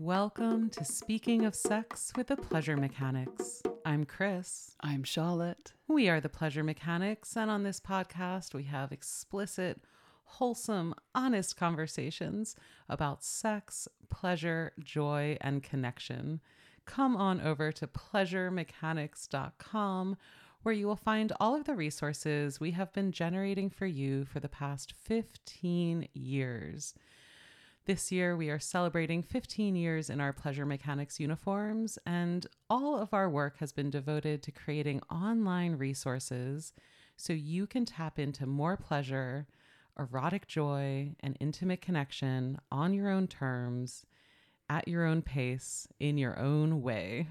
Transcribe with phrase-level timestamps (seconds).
[0.00, 3.64] Welcome to Speaking of Sex with the Pleasure Mechanics.
[3.84, 4.76] I'm Chris.
[4.80, 5.72] I'm Charlotte.
[5.88, 9.80] We are the Pleasure Mechanics, and on this podcast, we have explicit,
[10.22, 12.54] wholesome, honest conversations
[12.88, 16.42] about sex, pleasure, joy, and connection.
[16.84, 20.16] Come on over to pleasuremechanics.com
[20.62, 24.38] where you will find all of the resources we have been generating for you for
[24.38, 26.94] the past 15 years.
[27.88, 33.14] This year, we are celebrating 15 years in our Pleasure Mechanics uniforms, and all of
[33.14, 36.74] our work has been devoted to creating online resources
[37.16, 39.46] so you can tap into more pleasure,
[39.98, 44.04] erotic joy, and intimate connection on your own terms,
[44.68, 47.28] at your own pace, in your own way.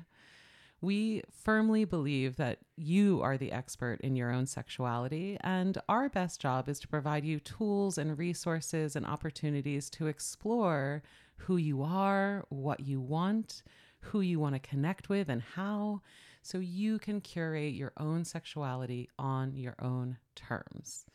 [0.80, 6.40] We firmly believe that you are the expert in your own sexuality, and our best
[6.40, 11.02] job is to provide you tools and resources and opportunities to explore
[11.38, 13.64] who you are, what you want,
[14.02, 16.02] who you want to connect with, and how,
[16.44, 21.06] so you can curate your own sexuality on your own terms.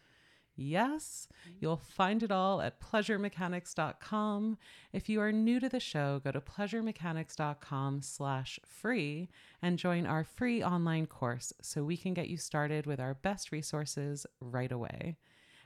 [0.63, 1.27] Yes,
[1.61, 4.59] you'll find it all at pleasuremechanics.com.
[4.93, 9.29] If you are new to the show, go to pleasuremechanics.com slash free
[9.61, 13.51] and join our free online course so we can get you started with our best
[13.51, 15.17] resources right away.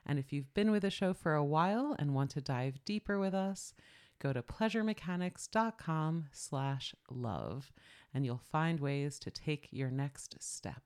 [0.06, 3.18] And if you've been with the show for a while and want to dive deeper
[3.18, 3.74] with us,
[4.18, 7.72] go to pleasuremechanics.com slash love
[8.14, 10.82] and you'll find ways to take your next step.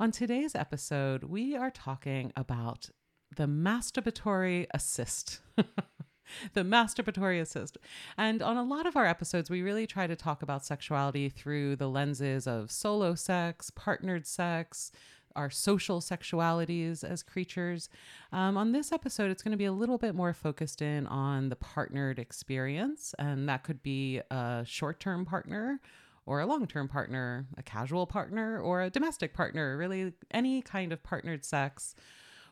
[0.00, 2.90] On today's episode, we are talking about
[3.36, 5.40] the masturbatory assist.
[5.56, 7.78] the masturbatory assist.
[8.18, 11.76] And on a lot of our episodes, we really try to talk about sexuality through
[11.76, 14.90] the lenses of solo sex, partnered sex,
[15.36, 17.88] our social sexualities as creatures.
[18.32, 21.50] Um, on this episode, it's going to be a little bit more focused in on
[21.50, 25.80] the partnered experience, and that could be a short term partner
[26.26, 30.92] or a long term partner, a casual partner, or a domestic partner, really any kind
[30.92, 31.94] of partnered sex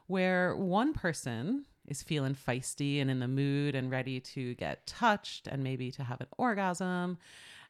[0.07, 5.47] where one person is feeling feisty and in the mood and ready to get touched
[5.47, 7.19] and maybe to have an orgasm,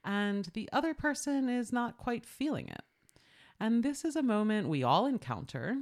[0.04, 2.82] and the other person is not quite feeling it.
[3.60, 5.76] And this is a moment we all encounter.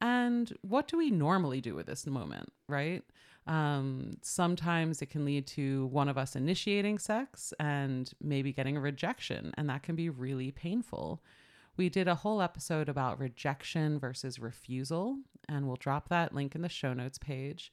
[0.00, 3.02] And what do we normally do with this moment, right?
[3.48, 8.80] Um, sometimes it can lead to one of us initiating sex and maybe getting a
[8.80, 11.22] rejection, and that can be really painful.
[11.78, 16.60] We did a whole episode about rejection versus refusal, and we'll drop that link in
[16.60, 17.72] the show notes page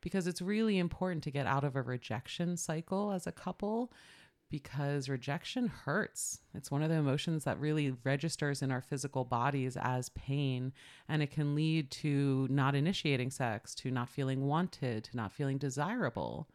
[0.00, 3.92] because it's really important to get out of a rejection cycle as a couple
[4.52, 6.42] because rejection hurts.
[6.54, 10.74] It's one of the emotions that really registers in our physical bodies as pain.
[11.08, 15.56] And it can lead to not initiating sex, to not feeling wanted, to not feeling
[15.56, 16.50] desirable.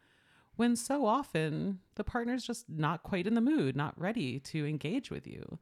[0.57, 5.09] When so often the partner's just not quite in the mood, not ready to engage
[5.09, 5.57] with you.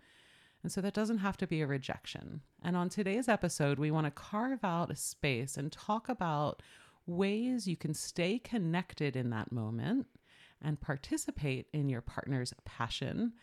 [0.61, 2.41] And so that doesn't have to be a rejection.
[2.61, 6.61] And on today's episode, we want to carve out a space and talk about
[7.07, 10.07] ways you can stay connected in that moment
[10.61, 13.33] and participate in your partner's passion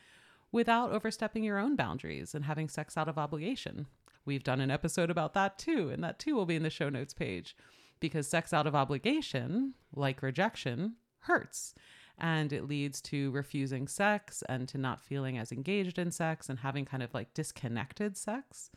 [0.50, 3.86] without overstepping your own boundaries and having sex out of obligation.
[4.24, 6.88] We've done an episode about that too, and that too will be in the show
[6.88, 7.56] notes page
[8.00, 11.74] because sex out of obligation, like rejection, hurts.
[12.18, 16.58] And it leads to refusing sex and to not feeling as engaged in sex and
[16.58, 18.70] having kind of like disconnected sex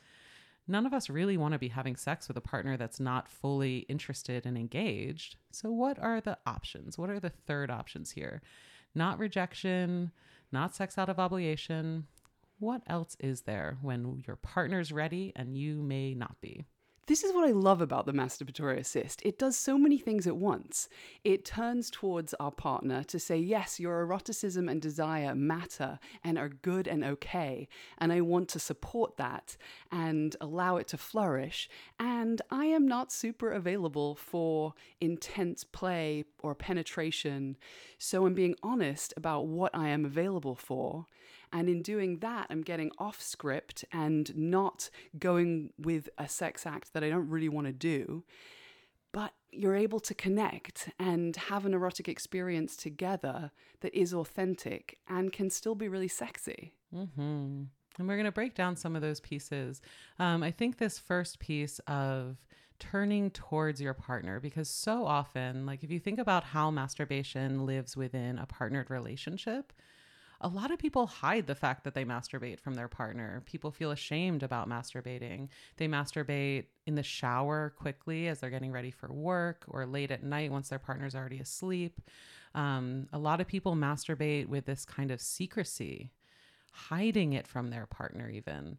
[0.68, 3.80] none of us really want to be having sex with a partner that's not fully
[3.90, 5.38] interested and engaged.
[5.52, 6.98] So, what are the options?
[6.98, 8.42] What are the third options here?
[8.94, 10.12] Not rejection,
[10.52, 12.08] not sex out of obligation.
[12.60, 16.66] What else is there when your partner's ready and you may not be?
[17.08, 19.22] This is what I love about the masturbatory assist.
[19.24, 20.90] It does so many things at once.
[21.24, 26.50] It turns towards our partner to say, yes, your eroticism and desire matter and are
[26.50, 27.68] good and okay.
[28.00, 29.56] And I want to support that
[29.92, 31.70] and allow it to flourish.
[32.00, 37.58] And I am not super available for intense play or penetration.
[38.00, 41.06] So I'm being honest about what I am available for.
[41.52, 46.94] And in doing that, I'm getting off script and not going with a sex act
[46.94, 48.24] that I don't really want to do.
[49.12, 55.32] But you're able to connect and have an erotic experience together that is authentic and
[55.32, 56.74] can still be really sexy.
[56.94, 57.64] Mm-hmm.
[57.98, 59.82] And we're going to break down some of those pieces.
[60.20, 62.36] Um, I think this first piece of
[62.78, 67.96] turning towards your partner, because so often, like if you think about how masturbation lives
[67.96, 69.72] within a partnered relationship,
[70.42, 73.42] a lot of people hide the fact that they masturbate from their partner.
[73.46, 75.50] People feel ashamed about masturbating.
[75.78, 80.24] They masturbate in the shower quickly as they're getting ready for work or late at
[80.24, 82.02] night once their partner's already asleep.
[82.54, 86.12] Um, a lot of people masturbate with this kind of secrecy,
[86.72, 88.78] hiding it from their partner, even.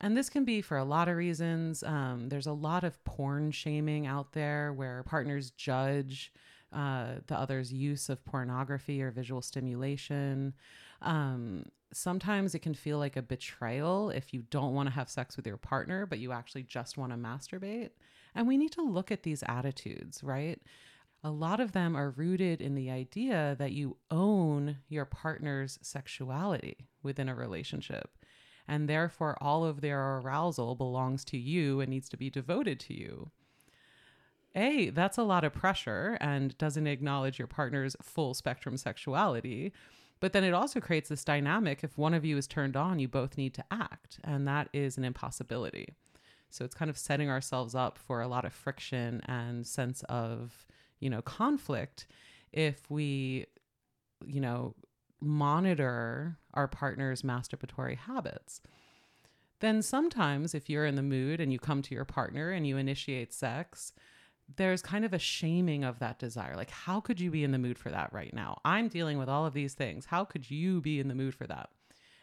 [0.00, 1.82] And this can be for a lot of reasons.
[1.84, 6.32] Um, there's a lot of porn shaming out there where partners judge
[6.72, 10.54] uh, the other's use of pornography or visual stimulation.
[11.04, 15.36] Um, sometimes it can feel like a betrayal if you don't want to have sex
[15.36, 17.90] with your partner, but you actually just want to masturbate.
[18.34, 20.60] And we need to look at these attitudes, right?
[21.22, 26.88] A lot of them are rooted in the idea that you own your partner's sexuality
[27.02, 28.10] within a relationship.
[28.66, 32.94] And therefore, all of their arousal belongs to you and needs to be devoted to
[32.94, 33.30] you.
[34.54, 39.72] A, that's a lot of pressure and doesn't acknowledge your partner's full spectrum sexuality.
[40.20, 41.84] But then it also creates this dynamic.
[41.84, 44.18] If one of you is turned on, you both need to act.
[44.24, 45.94] And that is an impossibility.
[46.50, 50.66] So it's kind of setting ourselves up for a lot of friction and sense of,
[51.00, 52.06] you know, conflict
[52.52, 53.46] if we,
[54.24, 54.74] you know,
[55.20, 58.60] monitor our partner's masturbatory habits.
[59.60, 62.76] Then sometimes, if you're in the mood and you come to your partner and you
[62.76, 63.92] initiate sex,
[64.56, 66.56] there's kind of a shaming of that desire.
[66.56, 68.60] Like, how could you be in the mood for that right now?
[68.64, 70.06] I'm dealing with all of these things.
[70.06, 71.70] How could you be in the mood for that?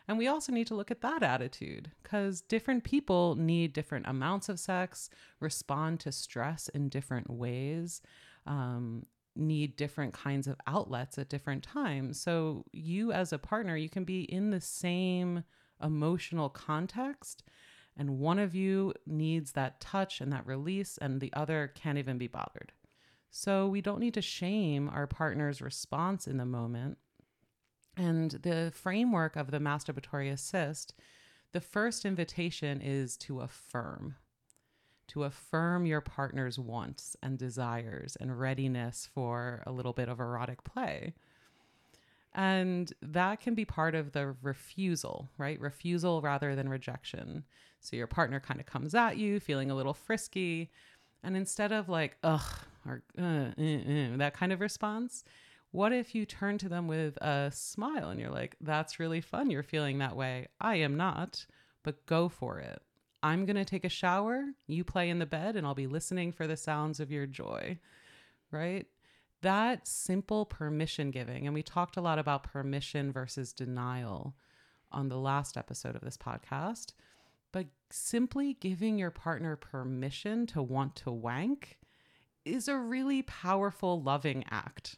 [0.07, 4.49] And we also need to look at that attitude because different people need different amounts
[4.49, 5.09] of sex,
[5.39, 8.01] respond to stress in different ways,
[8.45, 12.19] um, need different kinds of outlets at different times.
[12.19, 15.43] So, you as a partner, you can be in the same
[15.81, 17.43] emotional context
[17.97, 22.17] and one of you needs that touch and that release, and the other can't even
[22.17, 22.71] be bothered.
[23.29, 26.97] So we don't need to shame our partner's response in the moment.
[27.95, 30.93] And the framework of the masturbatory assist,
[31.51, 34.15] the first invitation is to affirm,
[35.09, 40.63] to affirm your partner's wants and desires and readiness for a little bit of erotic
[40.63, 41.13] play.
[42.33, 45.59] And that can be part of the refusal, right?
[45.59, 47.43] Refusal rather than rejection.
[47.81, 50.71] So your partner kind of comes at you feeling a little frisky.
[51.23, 52.41] And instead of like, ugh,
[52.85, 55.23] or uh, uh, uh, that kind of response,
[55.71, 59.49] what if you turn to them with a smile and you're like, that's really fun.
[59.49, 60.47] You're feeling that way.
[60.59, 61.45] I am not,
[61.83, 62.81] but go for it.
[63.23, 64.45] I'm going to take a shower.
[64.67, 67.77] You play in the bed, and I'll be listening for the sounds of your joy,
[68.51, 68.87] right?
[69.41, 74.35] That simple permission giving, and we talked a lot about permission versus denial
[74.91, 76.93] on the last episode of this podcast,
[77.51, 81.77] but simply giving your partner permission to want to wank
[82.45, 84.97] is a really powerful, loving act.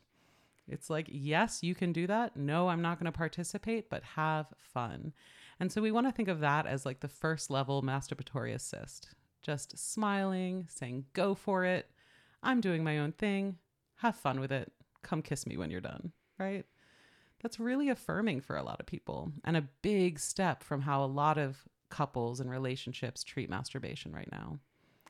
[0.68, 2.38] It's like, yes, you can do that.
[2.38, 5.14] No, I'm not going to participate, but have fun.
[5.60, 9.10] And so we want to think of that as like the first level masturbatory assist.
[9.42, 11.90] Just smiling, saying, go for it.
[12.42, 13.58] I'm doing my own thing
[14.04, 14.72] have fun with it.
[15.02, 16.66] Come kiss me when you're done, right?
[17.42, 21.06] That's really affirming for a lot of people and a big step from how a
[21.06, 21.58] lot of
[21.90, 24.60] couples and relationships treat masturbation right now.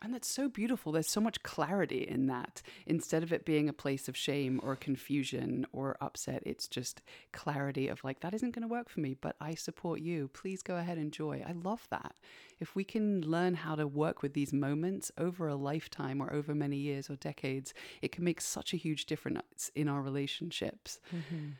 [0.03, 0.91] And that's so beautiful.
[0.91, 2.61] There's so much clarity in that.
[2.85, 7.01] Instead of it being a place of shame or confusion or upset, it's just
[7.31, 10.27] clarity of like, that isn't going to work for me, but I support you.
[10.33, 11.41] Please go ahead and enjoy.
[11.47, 12.15] I love that.
[12.59, 16.53] If we can learn how to work with these moments over a lifetime or over
[16.53, 20.99] many years or decades, it can make such a huge difference in our relationships.
[21.15, 21.51] Mm-hmm.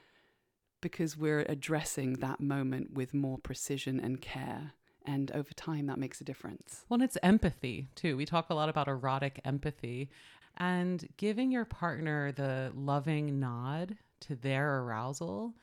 [0.82, 4.74] Because we're addressing that moment with more precision and care
[5.06, 6.86] and over time, that makes a difference.
[6.90, 8.16] Well, it's empathy too.
[8.18, 10.10] We talk a lot about erotic empathy
[10.58, 15.54] and giving your partner the loving nod to their arousal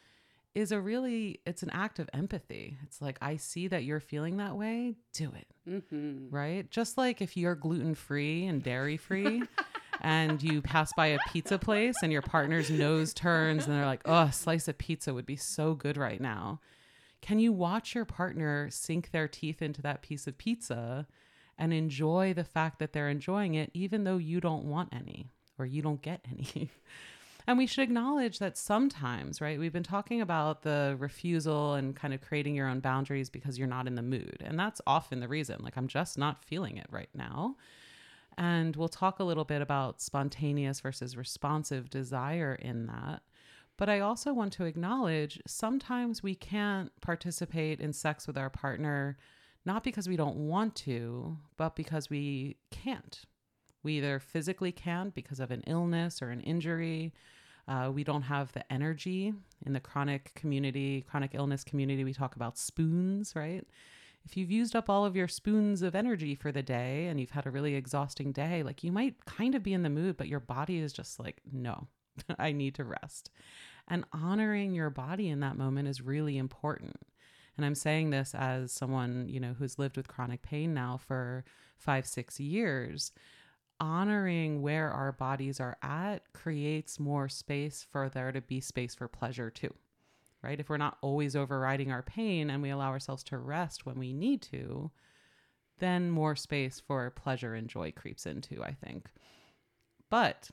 [0.54, 4.38] is a really it's an act of empathy it's like i see that you're feeling
[4.38, 6.28] that way do it mm-hmm.
[6.35, 9.42] right just like if you're gluten free and dairy free
[10.00, 14.02] and you pass by a pizza place and your partner's nose turns and they're like
[14.06, 16.61] oh a slice of pizza would be so good right now
[17.20, 21.06] can you watch your partner sink their teeth into that piece of pizza
[21.58, 25.66] and enjoy the fact that they're enjoying it, even though you don't want any or
[25.66, 26.70] you don't get any?
[27.46, 29.58] and we should acknowledge that sometimes, right?
[29.58, 33.68] We've been talking about the refusal and kind of creating your own boundaries because you're
[33.68, 34.38] not in the mood.
[34.40, 35.58] And that's often the reason.
[35.62, 37.56] Like, I'm just not feeling it right now.
[38.38, 43.22] And we'll talk a little bit about spontaneous versus responsive desire in that.
[43.80, 49.16] But I also want to acknowledge sometimes we can't participate in sex with our partner,
[49.64, 53.22] not because we don't want to, but because we can't.
[53.82, 57.14] We either physically can't because of an illness or an injury.
[57.66, 59.32] Uh, we don't have the energy
[59.64, 62.04] in the chronic community, chronic illness community.
[62.04, 63.66] We talk about spoons, right?
[64.26, 67.30] If you've used up all of your spoons of energy for the day and you've
[67.30, 70.28] had a really exhausting day, like you might kind of be in the mood, but
[70.28, 71.88] your body is just like, no,
[72.38, 73.30] I need to rest.
[73.90, 76.97] And honoring your body in that moment is really important.
[77.56, 81.44] And I'm saying this as someone, you know, who's lived with chronic pain now for
[81.76, 83.12] five, six years.
[83.80, 89.09] Honoring where our bodies are at creates more space for there to be space for
[89.09, 89.75] pleasure too,
[90.42, 90.61] right?
[90.61, 94.12] If we're not always overriding our pain and we allow ourselves to rest when we
[94.12, 94.90] need to,
[95.78, 99.09] then more space for pleasure and joy creeps into, I think.
[100.11, 100.50] But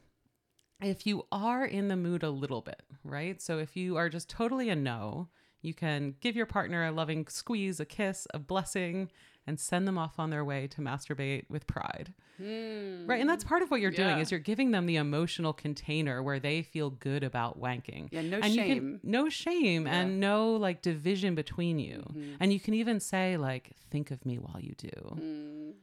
[0.81, 3.41] if you are in the mood a little bit, right?
[3.41, 5.29] So if you are just totally a no,
[5.61, 9.09] you can give your partner a loving squeeze, a kiss, a blessing,
[9.47, 12.13] and send them off on their way to masturbate with pride.
[12.41, 13.07] Mm.
[13.07, 13.21] Right.
[13.21, 14.03] And that's part of what you're yeah.
[14.03, 18.09] doing is you're giving them the emotional container where they feel good about wanking.
[18.11, 18.99] Yeah, no and shame.
[18.99, 19.93] Can, no shame yeah.
[19.93, 22.03] and no like division between you.
[22.09, 22.35] Mm-hmm.
[22.39, 24.89] And you can even say like, think of me while you do.
[24.89, 25.73] Mm.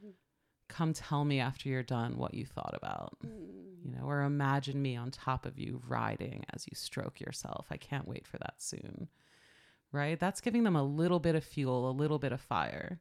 [0.69, 3.17] Come tell me after you're done what you thought about.
[3.25, 3.85] Mm.
[3.85, 7.67] You know, or imagine me on top of you riding as you stroke yourself.
[7.71, 9.09] I can't wait for that soon
[9.95, 10.19] right?
[10.19, 12.99] That's giving them a little bit of fuel, a little bit of fire,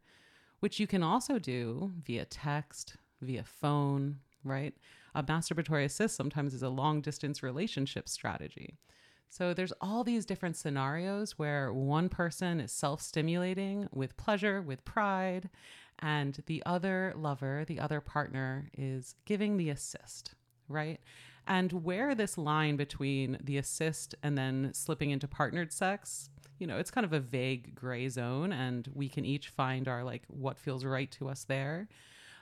[0.59, 4.75] which you can also do via text, via phone, right?
[5.15, 8.77] A masturbatory assist sometimes is a long distance relationship strategy.
[9.27, 15.49] So there's all these different scenarios where one person is self-stimulating with pleasure, with pride,
[16.03, 20.35] and the other lover, the other partner is giving the assist,
[20.67, 20.99] right?
[21.47, 26.29] And where this line between the assist and then slipping into partnered sex
[26.59, 30.01] you know, it's kind of a vague gray zone, and we can each find our
[30.01, 31.89] like what feels right to us there.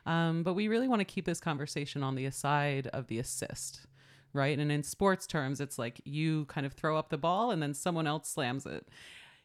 [0.05, 3.87] Um, but we really want to keep this conversation on the aside of the assist,
[4.33, 4.59] right?
[4.59, 7.73] And in sports terms, it's like you kind of throw up the ball and then
[7.73, 8.87] someone else slams it.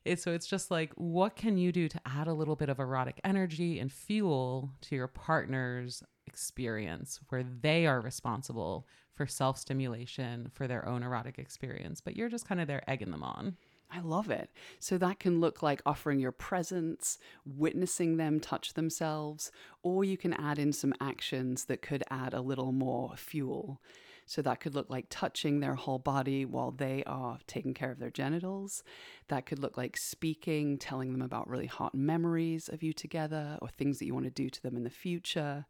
[0.07, 2.79] It, so it's just like, what can you do to add a little bit of
[2.79, 10.51] erotic energy and fuel to your partner's experience where they are responsible for self stimulation
[10.53, 13.57] for their own erotic experience, but you're just kind of there egging them on.
[13.91, 14.51] I love it.
[14.81, 19.51] So that can look like offering your presence, witnessing them touch themselves,
[19.83, 23.81] or you can add in some actions that could add a little more fuel.
[24.27, 28.01] So that could look like touching their whole body while they are taking care of
[28.01, 28.83] their genitals.
[29.29, 33.69] That could look like speaking, telling them about really hot memories of you together or
[33.69, 35.65] things that you want to do to them in the future.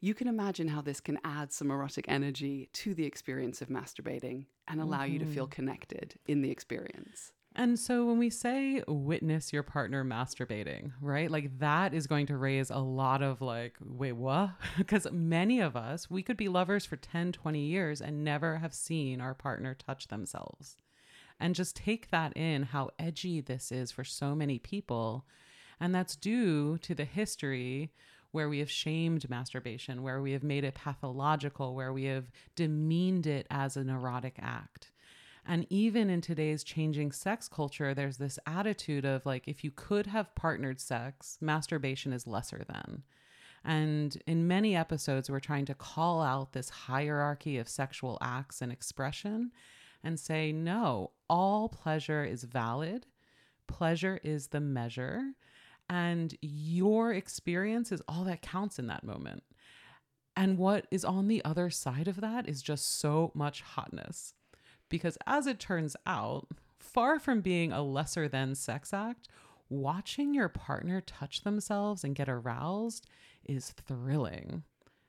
[0.00, 4.46] You can imagine how this can add some erotic energy to the experience of masturbating
[4.68, 5.14] and allow mm-hmm.
[5.14, 5.54] you to feel mm-hmm.
[5.54, 7.32] connected in the experience.
[7.58, 11.28] And so when we say witness your partner masturbating, right?
[11.28, 14.50] Like that is going to raise a lot of like, wait, what?
[14.78, 18.72] because many of us, we could be lovers for 10, 20 years and never have
[18.72, 20.76] seen our partner touch themselves.
[21.40, 25.24] And just take that in how edgy this is for so many people.
[25.80, 27.90] And that's due to the history
[28.30, 33.26] where we have shamed masturbation, where we have made it pathological, where we have demeaned
[33.26, 34.92] it as an erotic act.
[35.50, 40.06] And even in today's changing sex culture, there's this attitude of like, if you could
[40.06, 43.02] have partnered sex, masturbation is lesser than.
[43.64, 48.70] And in many episodes, we're trying to call out this hierarchy of sexual acts and
[48.70, 49.50] expression
[50.04, 53.06] and say, no, all pleasure is valid.
[53.66, 55.32] Pleasure is the measure.
[55.88, 59.44] And your experience is all that counts in that moment.
[60.36, 64.34] And what is on the other side of that is just so much hotness.
[64.88, 69.28] Because as it turns out, far from being a lesser than sex act,
[69.68, 73.06] watching your partner touch themselves and get aroused
[73.44, 74.62] is thrilling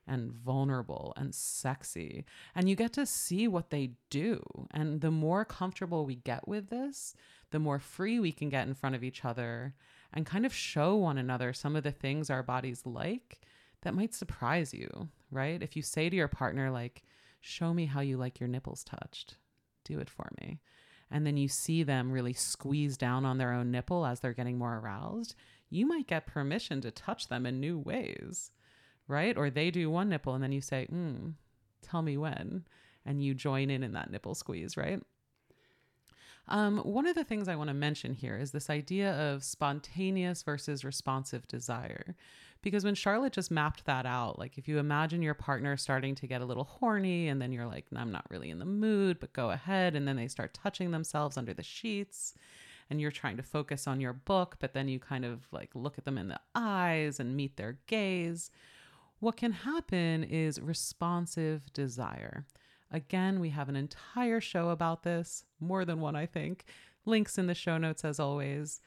[0.06, 2.24] and vulnerable and sexy.
[2.54, 4.42] And you get to see what they do.
[4.72, 7.14] And the more comfortable we get with this,
[7.50, 9.74] the more free we can get in front of each other
[10.12, 13.40] and kind of show one another some of the things our bodies like
[13.82, 15.62] that might surprise you, right?
[15.62, 17.02] If you say to your partner, like,
[17.40, 19.36] show me how you like your nipples touched
[19.90, 20.60] do it for me.
[21.10, 24.58] And then you see them really squeeze down on their own nipple as they're getting
[24.58, 25.34] more aroused,
[25.68, 28.50] you might get permission to touch them in new ways,
[29.08, 29.36] right?
[29.36, 31.34] Or they do one nipple and then you say, mm,
[31.82, 32.64] tell me when.
[33.04, 35.02] And you join in in that nipple squeeze, right?
[36.48, 40.42] Um, one of the things I want to mention here is this idea of spontaneous
[40.42, 42.16] versus responsive desire.
[42.62, 46.26] Because when Charlotte just mapped that out, like if you imagine your partner starting to
[46.26, 49.32] get a little horny and then you're like, I'm not really in the mood, but
[49.32, 49.96] go ahead.
[49.96, 52.34] And then they start touching themselves under the sheets
[52.90, 55.96] and you're trying to focus on your book, but then you kind of like look
[55.96, 58.50] at them in the eyes and meet their gaze.
[59.20, 62.46] What can happen is responsive desire.
[62.90, 66.64] Again, we have an entire show about this, more than one, I think.
[67.06, 68.80] Links in the show notes, as always.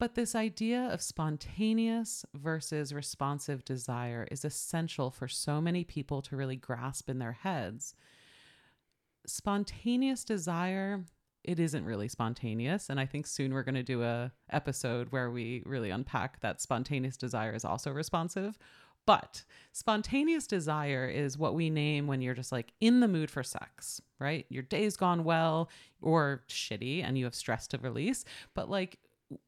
[0.00, 6.36] But this idea of spontaneous versus responsive desire is essential for so many people to
[6.36, 7.94] really grasp in their heads.
[9.26, 11.04] Spontaneous desire,
[11.44, 15.30] it isn't really spontaneous, and I think soon we're going to do a episode where
[15.30, 18.58] we really unpack that spontaneous desire is also responsive.
[19.04, 23.42] But spontaneous desire is what we name when you're just like in the mood for
[23.42, 24.46] sex, right?
[24.48, 25.68] Your day's gone well
[26.00, 28.98] or shitty and you have stress to release, but like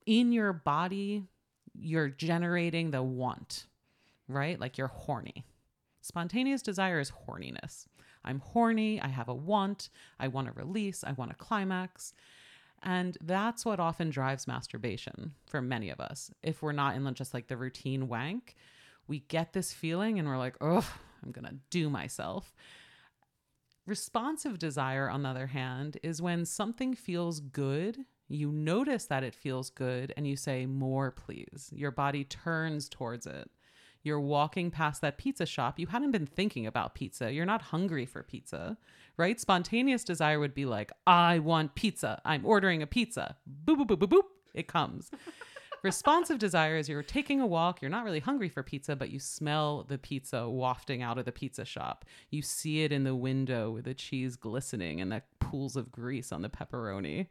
[0.07, 1.25] in your body,
[1.75, 3.67] you're generating the want,
[4.29, 4.59] right?
[4.61, 5.45] Like you're horny.
[6.01, 7.87] Spontaneous desire is horniness.
[8.25, 9.01] I'm horny.
[9.01, 9.89] I have a want.
[10.19, 11.05] I want a release.
[11.05, 12.13] I want a climax.
[12.83, 16.33] And that's what often drives masturbation for many of us.
[16.43, 18.57] If we're not in just like the routine wank,
[19.07, 20.89] we get this feeling and we're like, oh,
[21.23, 22.53] I'm going to do myself.
[23.87, 29.35] Responsive desire, on the other hand, is when something feels good you notice that it
[29.35, 31.71] feels good and you say, More, please.
[31.75, 33.51] Your body turns towards it.
[34.03, 35.79] You're walking past that pizza shop.
[35.79, 37.33] You hadn't been thinking about pizza.
[37.33, 38.77] You're not hungry for pizza,
[39.17, 39.41] right?
[39.41, 42.21] Spontaneous desire would be like, I want pizza.
[42.25, 43.37] I'm ordering a pizza.
[43.65, 44.25] Boop, boop, boop, boop, boop.
[44.55, 45.11] It comes.
[45.83, 49.19] Responsive desire is you're taking a walk, you're not really hungry for pizza, but you
[49.19, 52.05] smell the pizza wafting out of the pizza shop.
[52.31, 56.31] You see it in the window with the cheese glistening and the pools of grease
[56.31, 57.27] on the pepperoni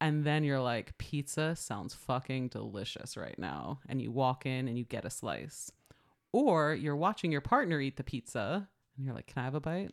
[0.00, 3.80] and then you're like pizza sounds fucking delicious right now.
[3.88, 5.70] And you walk in and you get a slice.
[6.32, 9.60] Or you're watching your partner eat the pizza and you're like can i have a
[9.60, 9.92] bite?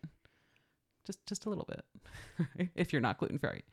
[1.05, 3.63] Just just a little bit if you're not gluten free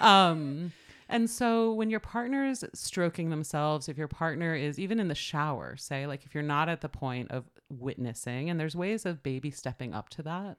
[0.00, 0.72] um
[1.08, 5.14] and so when your partner is stroking themselves if your partner is even in the
[5.14, 9.24] shower say like if you're not at the point of witnessing and there's ways of
[9.24, 10.58] baby stepping up to that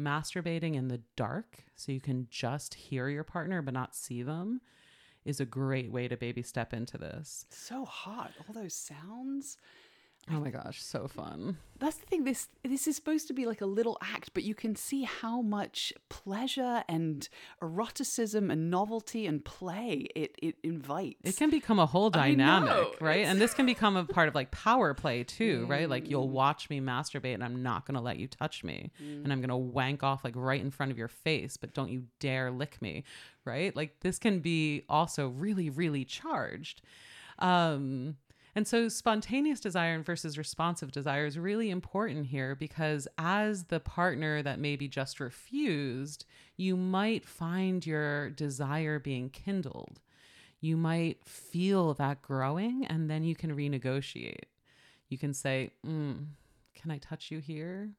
[0.00, 4.60] masturbating in the dark so you can just hear your partner but not see them
[5.24, 7.46] is a great way to baby step into this.
[7.50, 8.32] So hot.
[8.48, 9.58] All those sounds.
[10.28, 11.56] Oh my gosh, so fun.
[11.78, 12.24] That's the thing.
[12.24, 15.40] This this is supposed to be like a little act, but you can see how
[15.40, 17.26] much pleasure and
[17.62, 21.18] eroticism and novelty and play it it invites.
[21.24, 23.24] It can become a whole dynamic, right?
[23.24, 25.70] And this can become a part of like power play too, mm.
[25.70, 25.88] right?
[25.88, 26.32] Like you'll mm.
[26.32, 28.92] watch me masturbate and I'm not gonna let you touch me.
[29.02, 29.24] Mm.
[29.24, 32.04] And I'm gonna wank off like right in front of your face, but don't you
[32.20, 33.04] dare lick me,
[33.44, 33.74] right?
[33.74, 36.82] Like this can be also really, really charged.
[37.38, 38.16] Um
[38.54, 44.42] and so spontaneous desire versus responsive desire is really important here because as the partner
[44.42, 46.24] that maybe just refused,
[46.56, 50.00] you might find your desire being kindled.
[50.60, 54.44] You might feel that growing and then you can renegotiate.
[55.08, 56.26] You can say, mm,
[56.74, 57.90] Can I touch you here?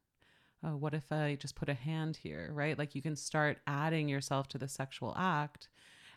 [0.64, 2.78] Oh, what if I just put a hand here, right?
[2.78, 5.70] Like you can start adding yourself to the sexual act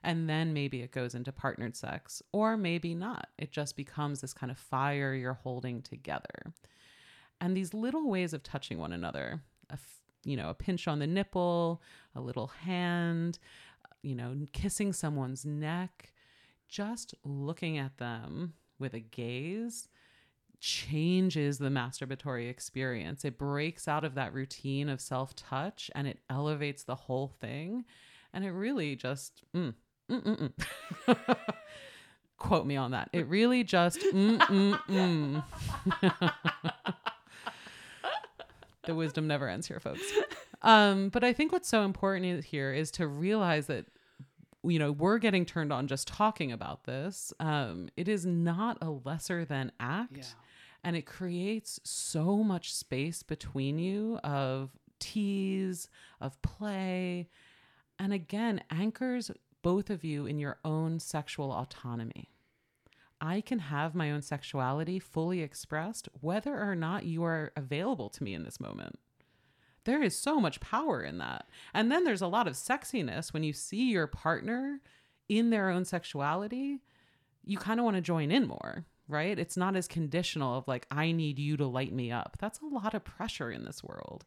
[0.05, 3.29] and then maybe it goes into partnered sex, or maybe not.
[3.39, 6.53] It just becomes this kind of fire you're holding together.
[7.41, 9.79] And these little ways of touching one another, a,
[10.25, 11.83] you know, a pinch on the nipple,
[12.15, 13.39] a little hand,
[14.03, 16.13] you know, kissing someone's neck,
[16.69, 19.89] just looking at them with a gaze
[20.61, 23.25] changes the masturbatory experience.
[23.25, 27.85] It breaks out of that routine of self touch and it elevates the whole thing.
[28.33, 29.75] And it really just, mm,
[32.39, 33.09] Quote me on that.
[33.13, 34.01] It really just
[38.87, 40.03] the wisdom never ends here, folks.
[40.63, 43.87] Um, but I think what's so important here is to realize that
[44.63, 47.33] you know we're getting turned on just talking about this.
[47.39, 50.25] Um, it is not a lesser than act, yeah.
[50.83, 55.89] and it creates so much space between you of tease,
[56.21, 57.29] of play,
[57.99, 59.31] and again anchors
[59.65, 62.29] both of you in your own sexual autonomy.
[63.19, 68.23] I can have my own sexuality fully expressed whether or not you are available to
[68.23, 68.99] me in this moment.
[69.85, 71.49] There is so much power in that.
[71.73, 74.81] And then there's a lot of sexiness when you see your partner
[75.31, 76.83] in their own sexuality.
[77.43, 79.39] You kind of want to join in more, right?
[79.39, 82.37] It's not as conditional of like, I need you to light me up.
[82.39, 84.27] That's a lot of pressure in this world.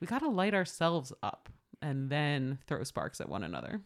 [0.00, 1.50] We got to light ourselves up
[1.82, 3.82] and then throw sparks at one another.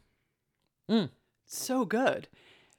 [0.90, 1.10] Mm.
[1.46, 2.28] So good.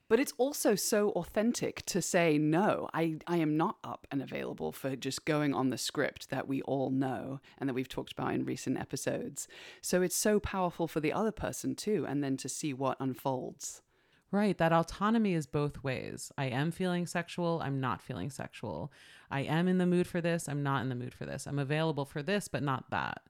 [0.10, 4.72] But it's also so authentic to say, no, I, I am not up and available
[4.72, 8.34] for just going on the script that we all know and that we've talked about
[8.34, 9.48] in recent episodes.
[9.82, 13.84] So it's so powerful for the other person too, and then to see what unfolds.
[14.32, 14.58] Right.
[14.58, 16.32] That autonomy is both ways.
[16.38, 17.62] I am feeling sexual.
[17.64, 18.92] I'm not feeling sexual.
[19.32, 20.48] I am in the mood for this.
[20.48, 21.48] I'm not in the mood for this.
[21.48, 23.22] I'm available for this, but not that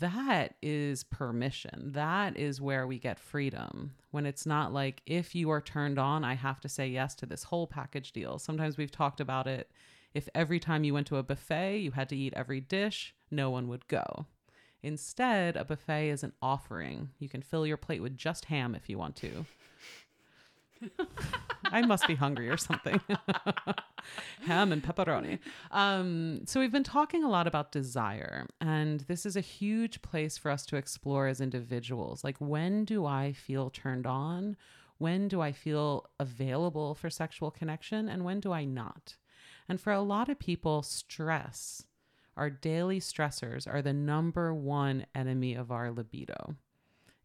[0.00, 1.92] that is permission.
[1.92, 3.92] That is where we get freedom.
[4.10, 7.26] When it's not like, if you are turned on, I have to say yes to
[7.26, 8.38] this whole package deal.
[8.38, 9.70] Sometimes we've talked about it.
[10.14, 13.50] If every time you went to a buffet, you had to eat every dish, no
[13.50, 14.26] one would go.
[14.82, 17.10] Instead, a buffet is an offering.
[17.18, 19.46] You can fill your plate with just ham if you want to.
[21.64, 23.00] I must be hungry or something.
[24.46, 25.38] Ham and pepperoni.
[25.70, 30.36] Um, so, we've been talking a lot about desire, and this is a huge place
[30.36, 32.22] for us to explore as individuals.
[32.22, 34.56] Like, when do I feel turned on?
[34.98, 38.08] When do I feel available for sexual connection?
[38.08, 39.16] And when do I not?
[39.68, 41.84] And for a lot of people, stress,
[42.36, 46.56] our daily stressors, are the number one enemy of our libido.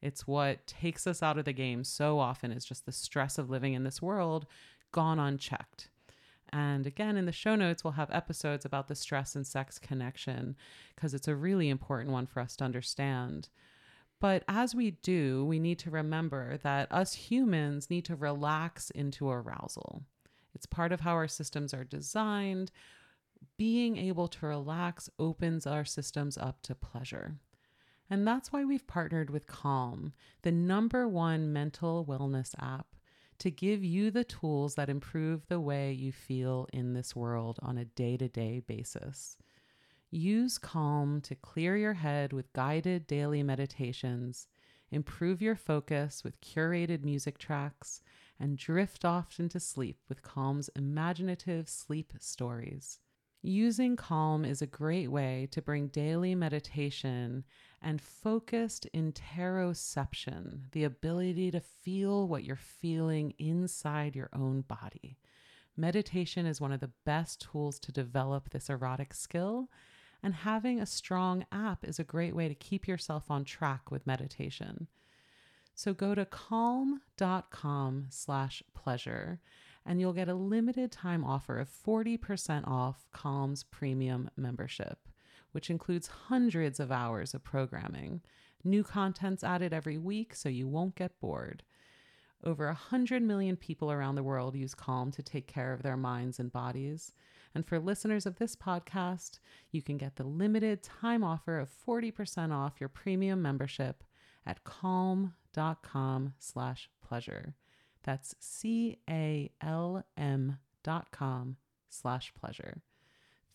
[0.02, 3.50] It's what takes us out of the game so often is just the stress of
[3.50, 4.46] living in this world
[4.92, 5.90] gone unchecked.
[6.52, 10.56] And again, in the show notes, we'll have episodes about the stress and sex connection
[10.96, 13.50] because it's a really important one for us to understand.
[14.20, 19.30] But as we do, we need to remember that us humans need to relax into
[19.30, 20.04] arousal.
[20.54, 22.72] It's part of how our systems are designed.
[23.58, 27.36] Being able to relax opens our systems up to pleasure.
[28.10, 32.96] And that's why we've partnered with Calm, the number one mental wellness app,
[33.38, 37.78] to give you the tools that improve the way you feel in this world on
[37.78, 39.38] a day to day basis.
[40.12, 44.48] Use Calm to clear your head with guided daily meditations,
[44.90, 48.02] improve your focus with curated music tracks,
[48.40, 53.00] and drift off into sleep with Calm's imaginative sleep stories.
[53.42, 57.46] Using Calm is a great way to bring daily meditation
[57.82, 65.18] and focused interoception, the ability to feel what you're feeling inside your own body.
[65.78, 69.70] Meditation is one of the best tools to develop this erotic skill,
[70.22, 74.06] and having a strong app is a great way to keep yourself on track with
[74.06, 74.88] meditation.
[75.74, 79.40] So go to calm.com slash pleasure
[79.90, 85.00] and you'll get a limited time offer of 40% off Calm's premium membership
[85.52, 88.22] which includes hundreds of hours of programming.
[88.64, 91.64] New content's added every week, so you won't get bored.
[92.44, 96.40] Over 100 million people around the world use Calm to take care of their minds
[96.40, 97.14] and bodies.
[97.54, 99.40] And for listeners of this podcast,
[99.72, 104.04] you can get the limited time offer of 40% off your premium membership
[104.46, 107.56] at calm.com slash pleasure.
[108.04, 109.50] That's C-A-L-M
[110.84, 111.58] dot com
[111.90, 112.82] slash pleasure.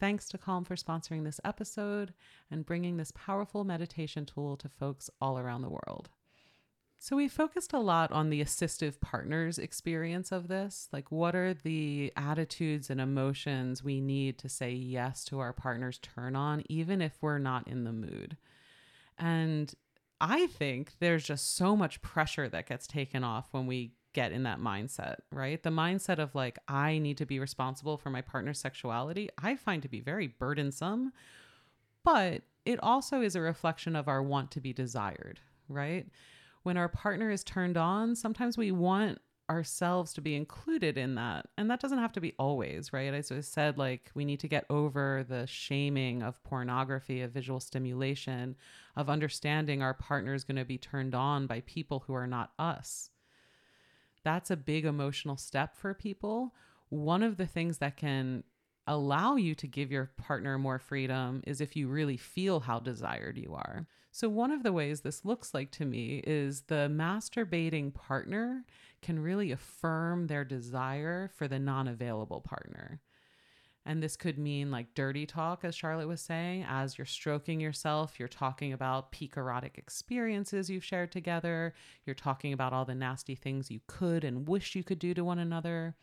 [0.01, 2.15] Thanks to Calm for sponsoring this episode
[2.51, 6.11] and bringing this powerful meditation tool to folks all around the world.
[6.99, 10.89] So, we focused a lot on the assistive partners experience of this.
[10.93, 15.99] Like, what are the attitudes and emotions we need to say yes to our partner's
[15.99, 18.37] turn on, even if we're not in the mood?
[19.19, 19.75] And
[20.21, 24.45] I think there's just so much pressure that gets taken off when we get in
[24.45, 25.63] that mindset, right?
[25.63, 29.83] The mindset of like, I need to be responsible for my partner's sexuality, I find
[29.83, 31.13] to be very burdensome,
[32.03, 36.07] but it also is a reflection of our want to be desired, right?
[36.63, 39.19] When our partner is turned on, sometimes we want
[39.51, 41.47] ourselves to be included in that.
[41.59, 43.13] And that doesn't have to be always, right?
[43.13, 47.61] As I said, like we need to get over the shaming of pornography, of visual
[47.61, 48.57] stimulation,
[48.97, 52.53] of understanding our partner is going to be turned on by people who are not
[52.59, 53.11] us
[54.25, 56.55] that's a big emotional step for people.
[56.89, 58.45] One of the things that can
[58.87, 63.39] allow you to give your partner more freedom is if you really feel how desired
[63.39, 63.87] you are.
[64.11, 68.65] So, one of the ways this looks like to me is the masturbating partner
[69.03, 73.01] can really affirm their desire for the non available partner.
[73.87, 76.65] And this could mean like dirty talk, as Charlotte was saying.
[76.69, 81.75] As you're stroking yourself, you're talking about peak erotic experiences you've shared together.
[82.07, 85.25] You're talking about all the nasty things you could and wish you could do to
[85.25, 85.97] one another.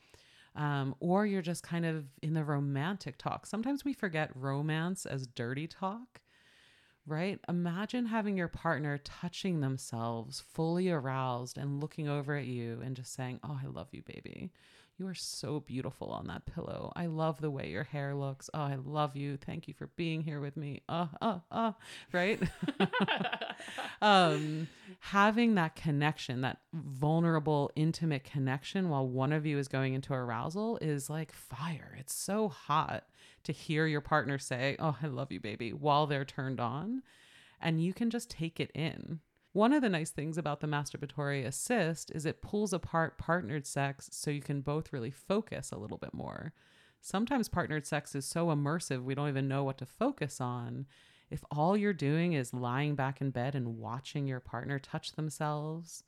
[0.55, 3.45] Um, or you're just kind of in the romantic talk.
[3.45, 6.19] Sometimes we forget romance as dirty talk,
[7.07, 7.39] right?
[7.47, 13.13] Imagine having your partner touching themselves, fully aroused, and looking over at you and just
[13.13, 14.51] saying, Oh, I love you, baby.
[15.01, 16.93] You are so beautiful on that pillow.
[16.95, 18.51] I love the way your hair looks.
[18.53, 19.35] Oh, I love you.
[19.35, 20.83] Thank you for being here with me.
[20.87, 21.71] Uh, uh, uh,
[22.11, 22.39] right?
[24.03, 24.67] um,
[24.99, 30.77] having that connection, that vulnerable, intimate connection while one of you is going into arousal
[30.81, 31.97] is like fire.
[31.99, 33.05] It's so hot
[33.45, 37.01] to hear your partner say, Oh, I love you, baby, while they're turned on.
[37.59, 39.21] And you can just take it in
[39.53, 44.09] one of the nice things about the masturbatory assist is it pulls apart partnered sex
[44.11, 46.53] so you can both really focus a little bit more.
[47.01, 50.85] Sometimes partnered sex is so immersive we don't even know what to focus on.
[51.29, 56.03] If all you're doing is lying back in bed and watching your partner touch themselves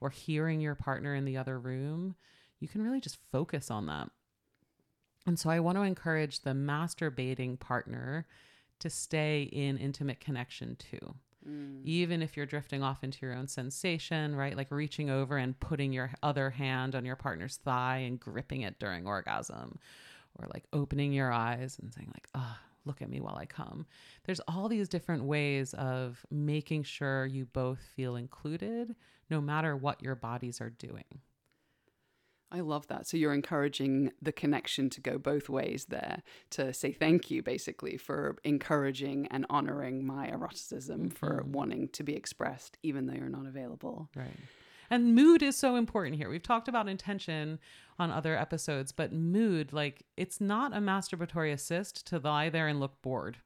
[0.00, 2.14] or hearing your partner in the other room,
[2.60, 4.10] you can really just focus on that.
[5.26, 8.26] And so I want to encourage the masturbating partner
[8.78, 11.16] to stay in intimate connection too.
[11.48, 11.80] Mm.
[11.84, 14.56] Even if you're drifting off into your own sensation, right?
[14.56, 18.78] Like reaching over and putting your other hand on your partner's thigh and gripping it
[18.78, 19.78] during orgasm,
[20.38, 23.86] or like opening your eyes and saying, like, oh, look at me while I come.
[24.24, 28.94] There's all these different ways of making sure you both feel included
[29.30, 31.04] no matter what your bodies are doing.
[32.56, 33.06] I love that.
[33.06, 37.98] So you're encouraging the connection to go both ways there to say thank you basically
[37.98, 41.08] for encouraging and honoring my eroticism mm-hmm.
[41.10, 44.08] for wanting to be expressed even though you're not available.
[44.16, 44.38] Right.
[44.88, 46.30] And mood is so important here.
[46.30, 47.58] We've talked about intention
[47.98, 52.78] on other episodes, but mood, like, it's not a masturbatory assist to lie there and
[52.78, 53.38] look bored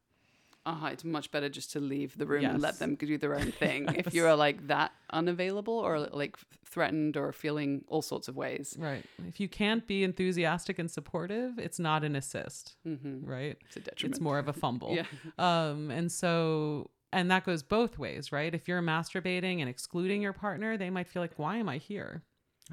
[0.70, 2.52] uh-huh, it's much better just to leave the room yes.
[2.52, 3.84] and let them do their own thing.
[3.94, 4.06] yes.
[4.06, 8.76] If you're like that unavailable or like threatened or feeling all sorts of ways.
[8.78, 9.04] Right.
[9.26, 12.76] If you can't be enthusiastic and supportive, it's not an assist.
[12.86, 13.24] Mm-hmm.
[13.24, 13.58] Right.
[13.66, 14.14] It's a detriment.
[14.14, 14.94] It's more of a fumble.
[14.94, 15.04] yeah.
[15.38, 18.54] Um, and so, and that goes both ways, right?
[18.54, 22.22] If you're masturbating and excluding your partner, they might feel like, why am I here?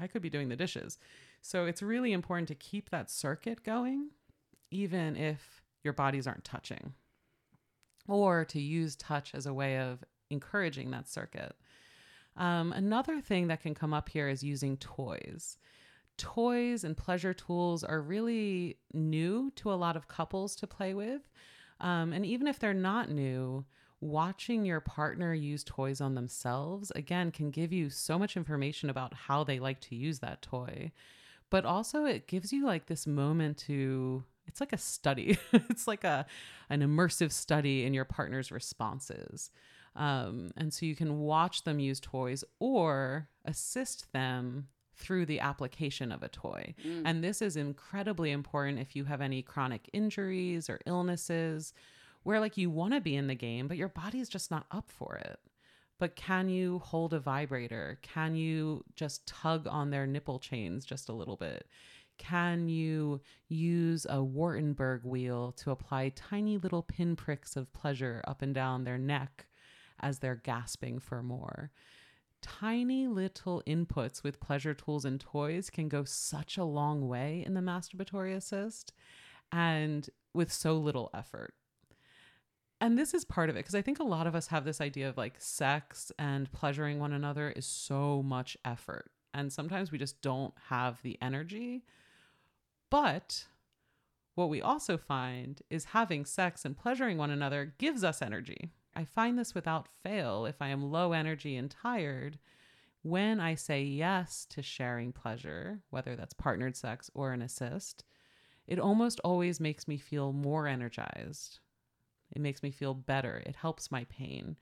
[0.00, 0.98] I could be doing the dishes.
[1.40, 4.10] So it's really important to keep that circuit going,
[4.70, 6.94] even if your bodies aren't touching
[8.08, 11.54] or to use touch as a way of encouraging that circuit.
[12.36, 15.58] Um, another thing that can come up here is using toys.
[16.16, 21.22] Toys and pleasure tools are really new to a lot of couples to play with.
[21.80, 23.64] Um, and even if they're not new,
[24.00, 29.14] watching your partner use toys on themselves, again, can give you so much information about
[29.14, 30.92] how they like to use that toy.
[31.50, 35.38] But also, it gives you like this moment to it's like a study.
[35.52, 36.26] it's like a
[36.70, 39.50] an immersive study in your partner's responses.
[39.94, 46.10] Um, and so you can watch them use toys or assist them through the application
[46.10, 46.74] of a toy.
[46.84, 47.02] Mm.
[47.04, 51.72] And this is incredibly important if you have any chronic injuries or illnesses
[52.24, 54.90] where like you want to be in the game, but your body's just not up
[54.90, 55.38] for it.
[55.98, 57.98] But can you hold a vibrator?
[58.02, 61.66] Can you just tug on their nipple chains just a little bit?
[62.18, 68.54] Can you use a Wartenberg wheel to apply tiny little pinpricks of pleasure up and
[68.54, 69.46] down their neck
[70.00, 71.70] as they're gasping for more?
[72.42, 77.54] Tiny little inputs with pleasure tools and toys can go such a long way in
[77.54, 78.92] the masturbatory assist
[79.50, 81.54] and with so little effort.
[82.80, 84.80] And this is part of it because I think a lot of us have this
[84.80, 89.10] idea of like sex and pleasuring one another is so much effort.
[89.34, 91.84] And sometimes we just don't have the energy
[92.90, 93.46] but
[94.34, 98.70] what we also find is having sex and pleasuring one another gives us energy.
[98.94, 102.38] I find this without fail if I am low energy and tired.
[103.02, 108.04] When I say yes to sharing pleasure, whether that's partnered sex or an assist,
[108.66, 111.58] it almost always makes me feel more energized.
[112.30, 113.42] It makes me feel better.
[113.46, 114.56] It helps my pain.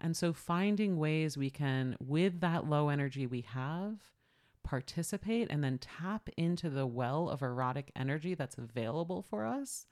[0.00, 3.98] And so, finding ways we can, with that low energy we have,
[4.62, 9.86] participate and then tap into the well of erotic energy that's available for us,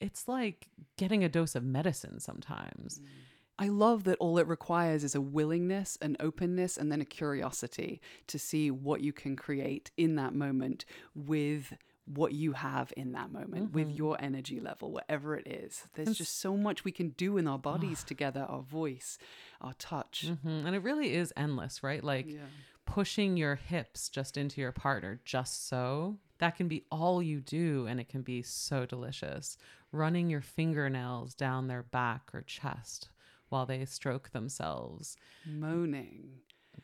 [0.00, 3.00] it's like getting a dose of medicine sometimes.
[3.58, 8.00] I love that all it requires is a willingness, an openness, and then a curiosity
[8.28, 11.74] to see what you can create in that moment with
[12.06, 13.74] what you have in that moment mm-hmm.
[13.74, 15.84] with your energy level, whatever it is.
[15.94, 19.18] There's just so much we can do in our bodies together, our voice,
[19.60, 20.24] our touch.
[20.26, 20.66] Mm-hmm.
[20.66, 22.02] And it really is endless, right?
[22.02, 22.38] Like yeah
[22.90, 27.86] pushing your hips just into your partner just so that can be all you do
[27.86, 29.56] and it can be so delicious.
[29.92, 33.10] Running your fingernails down their back or chest
[33.48, 35.16] while they stroke themselves.
[35.46, 36.30] Moaning.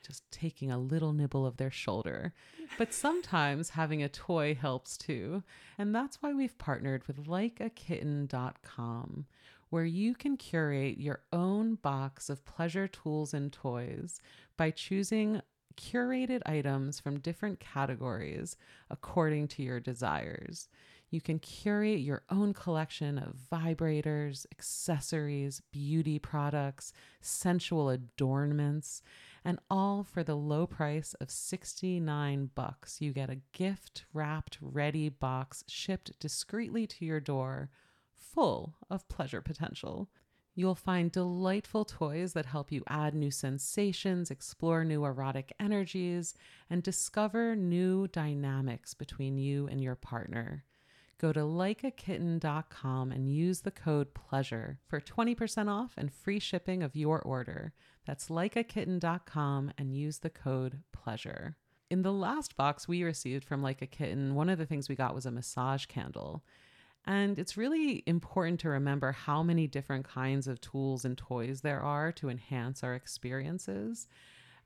[0.06, 2.32] Just taking a little nibble of their shoulder.
[2.78, 5.42] But sometimes having a toy helps too.
[5.76, 9.26] And that's why we've partnered with likeakitten.com
[9.70, 14.20] where you can curate your own box of pleasure tools and toys
[14.56, 15.42] by choosing
[15.76, 18.56] curated items from different categories
[18.90, 20.68] according to your desires.
[21.10, 29.02] You can curate your own collection of vibrators, accessories, beauty products, sensual adornments,
[29.44, 33.00] and all for the low price of 69 bucks.
[33.00, 37.70] You get a gift wrapped ready box shipped discreetly to your door,
[38.16, 40.08] full of pleasure potential.
[40.58, 46.32] You'll find delightful toys that help you add new sensations, explore new erotic energies,
[46.70, 50.64] and discover new dynamics between you and your partner.
[51.18, 56.96] Go to likeakitten.com and use the code PLEASURE for 20% off and free shipping of
[56.96, 57.74] your order.
[58.06, 61.56] That's likeakitten.com and use the code PLEASURE.
[61.90, 64.94] In the last box we received from Like a Kitten, one of the things we
[64.94, 66.42] got was a massage candle.
[67.06, 71.80] And it's really important to remember how many different kinds of tools and toys there
[71.80, 74.08] are to enhance our experiences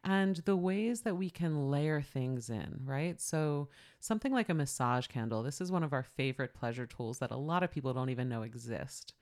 [0.04, 3.20] and the ways that we can layer things in, right?
[3.20, 3.68] So,
[4.00, 7.36] something like a massage candle, this is one of our favorite pleasure tools that a
[7.36, 9.12] lot of people don't even know exist,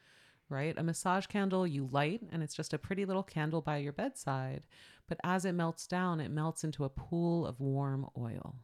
[0.49, 0.79] right?
[0.79, 4.67] A massage candle you light, and it's just a pretty little candle by your bedside,
[5.09, 8.57] but as it melts down, it melts into a pool of warm oil.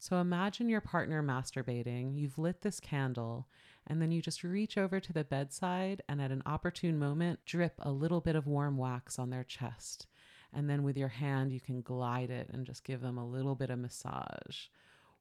[0.00, 3.46] So, imagine your partner masturbating, you've lit this candle,
[3.86, 7.74] and then you just reach over to the bedside and at an opportune moment, drip
[7.78, 10.06] a little bit of warm wax on their chest
[10.52, 13.54] and then with your hand you can glide it and just give them a little
[13.54, 14.66] bit of massage.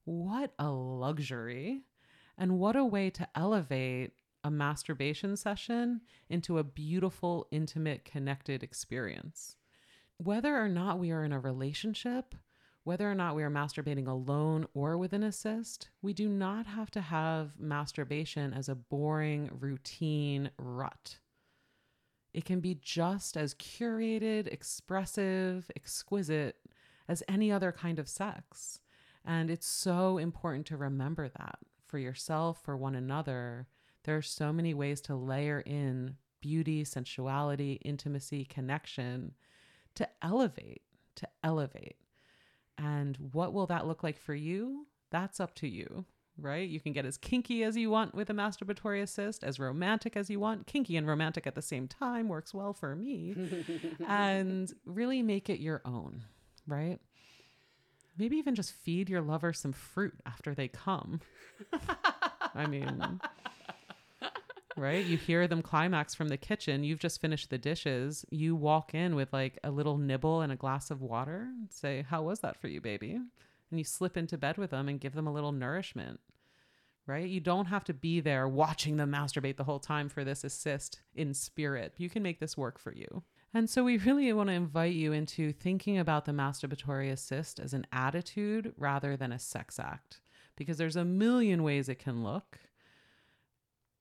[0.05, 1.83] What a luxury!
[2.37, 4.13] And what a way to elevate
[4.43, 9.57] a masturbation session into a beautiful, intimate, connected experience.
[10.17, 12.33] Whether or not we are in a relationship,
[12.89, 16.89] whether or not we are masturbating alone or with an assist, we do not have
[16.89, 21.19] to have masturbation as a boring, routine rut.
[22.33, 26.55] It can be just as curated, expressive, exquisite
[27.07, 28.79] as any other kind of sex.
[29.23, 33.67] And it's so important to remember that for yourself, for one another.
[34.03, 39.35] There are so many ways to layer in beauty, sensuality, intimacy, connection
[39.93, 40.81] to elevate,
[41.17, 41.97] to elevate.
[42.79, 44.87] And what will that look like for you?
[45.11, 46.05] That's up to you
[46.41, 46.67] right?
[46.67, 50.29] You can get as kinky as you want with a masturbatory assist, as romantic as
[50.29, 50.67] you want.
[50.67, 53.35] Kinky and romantic at the same time works well for me.
[54.07, 56.23] and really make it your own,
[56.67, 56.99] right?
[58.17, 61.21] Maybe even just feed your lover some fruit after they come.
[62.55, 63.19] I mean,
[64.79, 65.05] right?
[65.05, 66.83] You hear them climax from the kitchen.
[66.83, 68.25] You've just finished the dishes.
[68.29, 71.47] You walk in with like a little nibble and a glass of water.
[71.49, 73.19] and Say, How was that for you, baby?
[73.71, 76.19] And you slip into bed with them and give them a little nourishment
[77.09, 77.27] right?
[77.27, 81.01] You don't have to be there watching them masturbate the whole time for this assist
[81.15, 81.95] in spirit.
[81.97, 83.23] You can make this work for you.
[83.53, 87.73] And so we really want to invite you into thinking about the masturbatory assist as
[87.73, 90.21] an attitude rather than a sex act,
[90.55, 92.59] because there's a million ways it can look.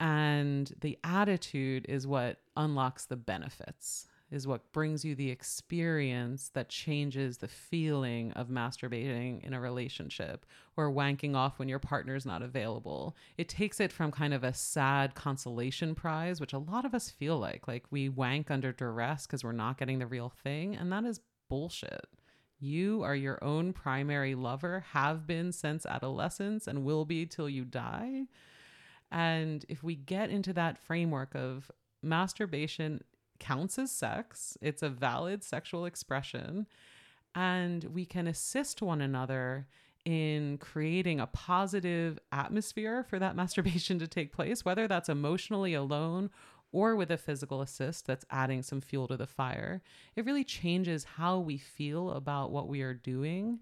[0.00, 6.68] And the attitude is what unlocks the benefits is what brings you the experience that
[6.68, 10.44] changes the feeling of masturbating in a relationship
[10.76, 13.16] or wanking off when your partner's not available.
[13.38, 17.10] It takes it from kind of a sad consolation prize, which a lot of us
[17.10, 17.66] feel like.
[17.66, 20.76] Like we wank under duress because we're not getting the real thing.
[20.76, 22.06] And that is bullshit.
[22.60, 27.64] You are your own primary lover, have been since adolescence, and will be till you
[27.64, 28.26] die.
[29.10, 31.70] And if we get into that framework of
[32.02, 33.02] masturbation
[33.38, 36.66] counts as sex, it's a valid sexual expression,
[37.34, 39.66] and we can assist one another
[40.04, 46.30] in creating a positive atmosphere for that masturbation to take place, whether that's emotionally alone
[46.70, 49.82] or with a physical assist that's adding some fuel to the fire.
[50.16, 53.60] It really changes how we feel about what we are doing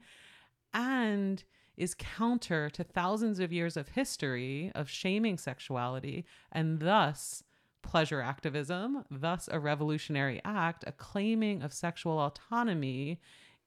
[0.74, 1.42] and
[1.76, 7.42] is counter to thousands of years of history of shaming sexuality and thus
[7.82, 13.20] pleasure activism, thus a revolutionary act, a claiming of sexual autonomy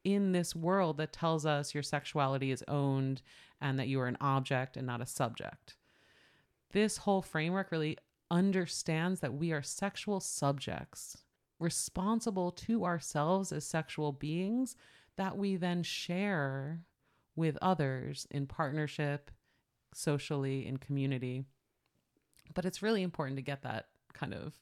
[0.04, 3.22] in this world that tells us your sexuality is owned
[3.62, 5.76] and that you are an object and not a subject.
[6.72, 7.98] This whole framework really
[8.32, 11.18] understands that we are sexual subjects,
[11.60, 14.76] responsible to ourselves as sexual beings
[15.16, 16.82] that we then share
[17.40, 19.32] with others in partnership,
[19.94, 21.46] socially, in community.
[22.54, 24.54] But it's really important to get that kind of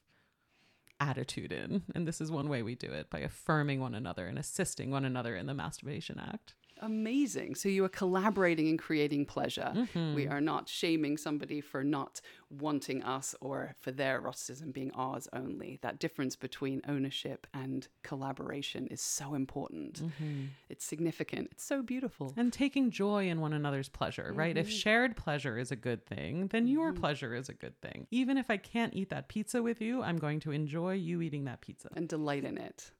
[1.00, 1.82] attitude in.
[1.94, 5.04] And this is one way we do it by affirming one another and assisting one
[5.04, 6.54] another in the masturbation act.
[6.80, 7.54] Amazing.
[7.54, 9.72] So you are collaborating and creating pleasure.
[9.74, 10.14] Mm-hmm.
[10.14, 15.28] We are not shaming somebody for not wanting us or for their eroticism being ours
[15.32, 15.78] only.
[15.82, 20.02] That difference between ownership and collaboration is so important.
[20.02, 20.44] Mm-hmm.
[20.68, 21.48] It's significant.
[21.52, 22.32] It's so beautiful.
[22.36, 24.38] And taking joy in one another's pleasure, mm-hmm.
[24.38, 24.56] right?
[24.56, 24.76] If mm-hmm.
[24.76, 27.00] shared pleasure is a good thing, then your mm-hmm.
[27.00, 28.06] pleasure is a good thing.
[28.10, 31.44] Even if I can't eat that pizza with you, I'm going to enjoy you eating
[31.44, 32.90] that pizza and delight in it.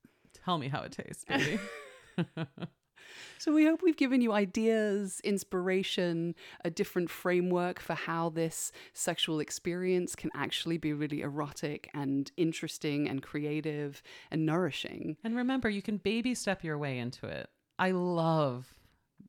[0.45, 1.59] Tell me how it tastes, baby.
[3.37, 9.39] So we hope we've given you ideas, inspiration, a different framework for how this sexual
[9.39, 14.01] experience can actually be really erotic and interesting and creative
[14.31, 15.17] and nourishing.
[15.23, 17.49] And remember, you can baby step your way into it.
[17.77, 18.73] I love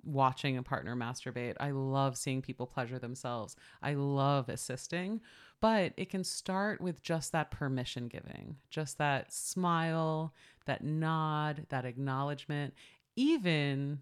[0.05, 1.57] watching a partner masturbate.
[1.61, 3.57] I love seeing people pleasure themselves.
[3.83, 5.21] I love assisting,
[5.61, 10.35] but it can start with just that permission giving, just that smile,
[10.67, 12.75] that nod, that acknowledgement,
[13.21, 14.01] even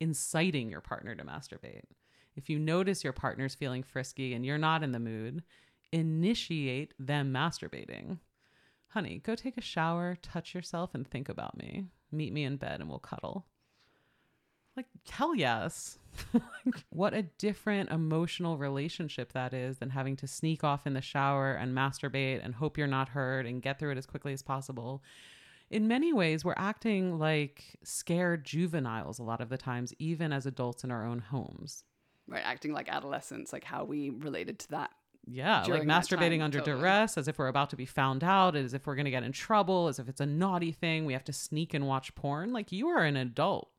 [0.00, 1.84] inciting your partner to masturbate.
[2.36, 5.42] If you notice your partner's feeling frisky and you're not in the mood,
[5.92, 8.18] initiate them masturbating.
[8.88, 11.86] Honey, go take a shower, touch yourself, and think about me.
[12.12, 13.46] Meet me in bed and we'll cuddle.
[14.76, 15.98] Like, hell yes.
[16.90, 21.54] what a different emotional relationship that is than having to sneak off in the shower
[21.54, 25.02] and masturbate and hope you're not heard and get through it as quickly as possible.
[25.74, 30.46] In many ways, we're acting like scared juveniles a lot of the times, even as
[30.46, 31.82] adults in our own homes.
[32.28, 34.92] Right, acting like adolescents, like how we related to that
[35.26, 36.78] yeah, like during masturbating time, under totally.
[36.78, 39.24] duress, as if we're about to be found out, as if we're going to get
[39.24, 41.06] in trouble, as if it's a naughty thing.
[41.06, 42.52] We have to sneak and watch porn.
[42.52, 43.70] Like you are an adult.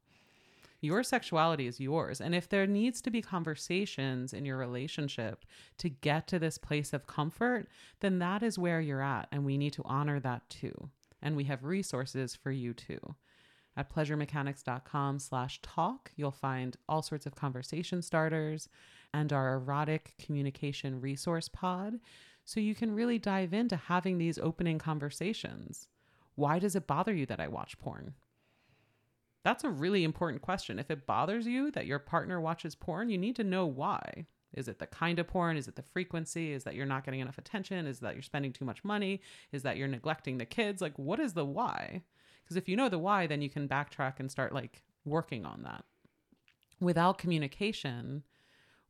[0.81, 2.19] Your sexuality is yours.
[2.19, 5.45] And if there needs to be conversations in your relationship
[5.77, 7.67] to get to this place of comfort,
[8.01, 9.27] then that is where you're at.
[9.31, 10.89] And we need to honor that too.
[11.25, 12.99] And we have resources for you too.
[13.75, 18.69] At pleasuremechanics.com slash talk, you'll find all sorts of conversation starters
[19.11, 21.99] and our erotic communication resource pod.
[22.45, 25.87] So you can really dive into having these opening conversations.
[26.35, 28.13] Why does it bother you that I watch porn?
[29.43, 30.77] That's a really important question.
[30.77, 34.27] If it bothers you that your partner watches porn, you need to know why.
[34.55, 35.57] Is it the kind of porn?
[35.57, 36.53] Is it the frequency?
[36.53, 37.85] Is that you're not getting enough attention?
[37.85, 39.21] Is that you're spending too much money?
[39.51, 40.81] Is that you're neglecting the kids?
[40.81, 42.03] Like, what is the why?
[42.43, 45.63] Because if you know the why, then you can backtrack and start like working on
[45.63, 45.83] that.
[46.79, 48.23] Without communication,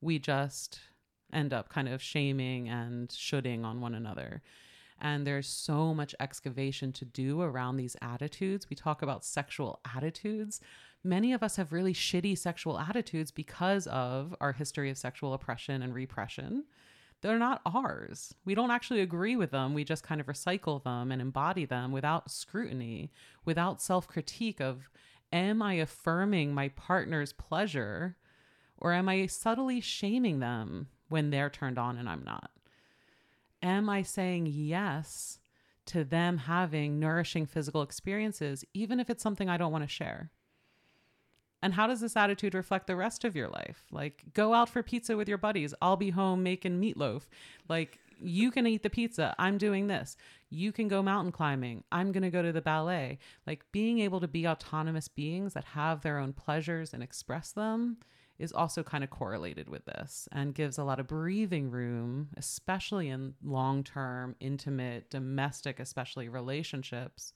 [0.01, 0.80] we just
[1.32, 4.41] end up kind of shaming and shoulding on one another.
[4.99, 8.70] And there's so much excavation to do around these attitudes.
[8.70, 10.61] We talk about sexual attitudes.
[11.06, 15.84] Many of us have really shitty sexual attitudes because of our history of sexual oppression
[15.84, 16.64] and repression.
[17.22, 18.34] They're not ours.
[18.43, 19.76] We don't actually agree with them.
[19.76, 23.12] We just kind of recycle them and embody them without scrutiny,
[23.45, 24.89] without self critique of,
[25.32, 28.18] am I affirming my partner's pleasure
[28.80, 32.49] or am I subtly shaming them when they're turned on and I'm not?
[33.62, 35.38] Am I saying yes
[35.86, 40.32] to them having nourishing physical experiences, even if it's something I don't want to share?
[41.66, 43.88] And how does this attitude reflect the rest of your life?
[43.91, 45.74] Like, go out for pizza with your buddies.
[45.82, 47.24] I'll be home making meatloaf.
[47.68, 49.34] Like, you can eat the pizza.
[49.39, 50.16] I'm doing this.
[50.51, 51.84] You can go mountain climbing.
[51.91, 53.18] I'm going to go to the ballet.
[53.47, 57.97] Like, being able to be autonomous beings that have their own pleasures and express them
[58.38, 63.09] is also kind of correlated with this and gives a lot of breathing room, especially
[63.09, 67.34] in long term, intimate, domestic, especially relationships,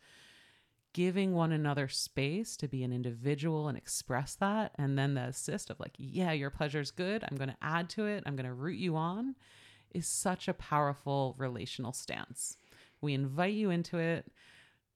[0.94, 4.74] giving one another space to be an individual and express that.
[4.78, 7.24] And then the assist of, like, yeah, your pleasure's good.
[7.24, 9.36] I'm going to add to it, I'm going to root you on
[9.92, 12.58] is such a powerful relational stance.
[13.02, 14.32] We invite you into it.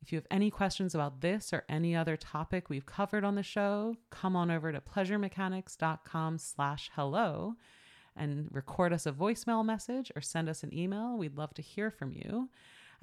[0.01, 3.43] If you have any questions about this or any other topic we've covered on the
[3.43, 7.55] show, come on over to pleasuremechanics.com slash hello
[8.15, 11.17] and record us a voicemail message or send us an email.
[11.17, 12.49] We'd love to hear from you.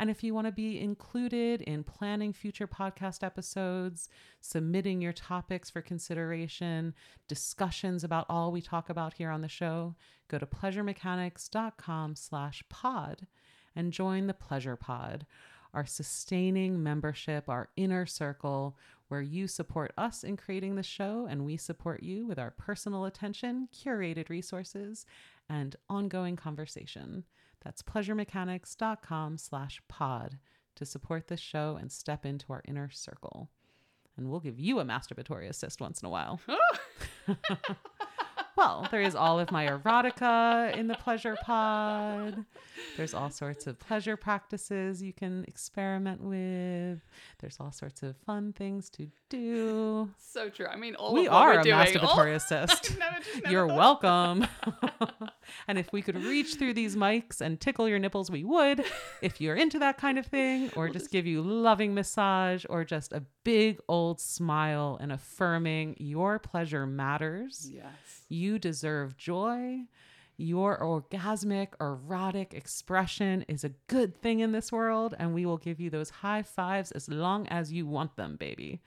[0.00, 4.08] And if you want to be included in planning future podcast episodes,
[4.40, 6.94] submitting your topics for consideration,
[7.28, 9.94] discussions about all we talk about here on the show,
[10.28, 13.26] go to pleasuremechanics.com slash pod
[13.76, 15.26] and join the Pleasure Pod
[15.74, 18.76] our sustaining membership, our inner circle,
[19.08, 23.04] where you support us in creating the show and we support you with our personal
[23.04, 25.04] attention, curated resources,
[25.48, 27.24] and ongoing conversation.
[27.64, 30.38] That's pleasuremechanics.com slash pod
[30.76, 33.50] to support this show and step into our inner circle.
[34.16, 36.40] And we'll give you a masturbatory assist once in a while.
[38.60, 42.44] well, there is all of my erotica in the pleasure pod.
[42.98, 47.00] There's all sorts of pleasure practices you can experiment with.
[47.38, 50.10] There's all sorts of fun things to do.
[50.18, 50.66] So true.
[50.66, 52.98] I mean, all we of are we're a doing, masturbatory all- assist.
[52.98, 54.46] Never You're welcome.
[55.68, 58.84] and if we could reach through these mics and tickle your nipples, we would.
[59.22, 63.12] If you're into that kind of thing, or just give you loving massage, or just
[63.14, 67.70] a big old smile and affirming your pleasure matters.
[67.72, 67.84] Yes.
[68.28, 69.80] You deserve joy.
[70.36, 75.78] Your orgasmic, erotic expression is a good thing in this world, and we will give
[75.80, 78.80] you those high fives as long as you want them, baby.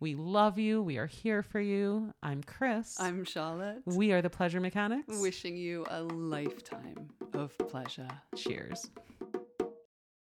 [0.00, 0.82] We love you.
[0.82, 2.12] We are here for you.
[2.22, 2.98] I'm Chris.
[2.98, 3.82] I'm Charlotte.
[3.84, 5.20] we are the Pleasure Mechanics.
[5.20, 8.08] Wishing you a lifetime of pleasure.
[8.34, 8.90] Cheers.